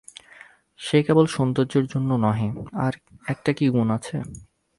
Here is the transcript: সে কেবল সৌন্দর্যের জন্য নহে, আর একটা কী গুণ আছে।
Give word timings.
সে 0.79 0.97
কেবল 1.03 1.25
সৌন্দর্যের 1.25 1.85
জন্য 1.85 2.09
নহে, 2.23 2.49
আর 2.85 2.93
একটা 3.27 3.51
কী 3.53 3.65
গুণ 3.69 3.87
আছে। 3.91 4.17